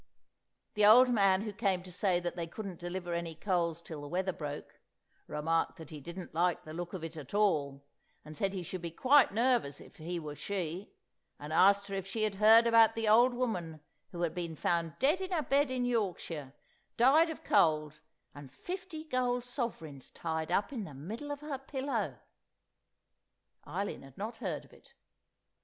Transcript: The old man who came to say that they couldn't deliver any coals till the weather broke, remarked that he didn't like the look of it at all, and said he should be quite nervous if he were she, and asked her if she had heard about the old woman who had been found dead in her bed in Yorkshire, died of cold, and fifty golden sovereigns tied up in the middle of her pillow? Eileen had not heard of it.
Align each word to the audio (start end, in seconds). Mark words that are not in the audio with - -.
The 0.73 0.83
old 0.83 1.09
man 1.09 1.41
who 1.43 1.53
came 1.53 1.83
to 1.83 1.91
say 1.91 2.19
that 2.19 2.35
they 2.35 2.47
couldn't 2.47 2.79
deliver 2.79 3.13
any 3.13 3.35
coals 3.35 3.83
till 3.83 4.01
the 4.01 4.07
weather 4.07 4.33
broke, 4.33 4.79
remarked 5.27 5.77
that 5.77 5.91
he 5.91 6.01
didn't 6.01 6.33
like 6.33 6.63
the 6.63 6.73
look 6.73 6.93
of 6.93 7.03
it 7.03 7.15
at 7.15 7.35
all, 7.35 7.85
and 8.25 8.35
said 8.35 8.55
he 8.55 8.63
should 8.63 8.81
be 8.81 8.89
quite 8.89 9.31
nervous 9.31 9.79
if 9.79 9.97
he 9.97 10.19
were 10.19 10.33
she, 10.33 10.91
and 11.39 11.53
asked 11.53 11.85
her 11.85 11.93
if 11.93 12.07
she 12.07 12.23
had 12.23 12.33
heard 12.41 12.65
about 12.65 12.95
the 12.95 13.07
old 13.07 13.35
woman 13.35 13.79
who 14.11 14.23
had 14.23 14.33
been 14.33 14.55
found 14.55 14.97
dead 14.97 15.21
in 15.21 15.29
her 15.29 15.43
bed 15.43 15.69
in 15.69 15.85
Yorkshire, 15.85 16.53
died 16.97 17.29
of 17.29 17.43
cold, 17.43 17.99
and 18.33 18.51
fifty 18.51 19.03
golden 19.03 19.43
sovereigns 19.43 20.09
tied 20.09 20.51
up 20.51 20.73
in 20.73 20.83
the 20.83 20.95
middle 20.95 21.29
of 21.31 21.41
her 21.41 21.59
pillow? 21.59 22.17
Eileen 23.67 24.01
had 24.01 24.17
not 24.17 24.37
heard 24.37 24.65
of 24.65 24.73
it. 24.73 24.95